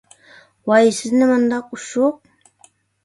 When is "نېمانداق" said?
1.19-1.71